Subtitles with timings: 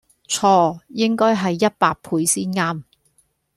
[0.27, 2.83] 錯應該係一百倍先岩